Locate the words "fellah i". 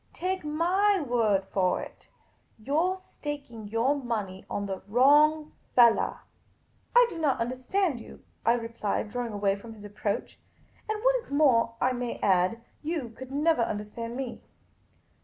5.75-7.05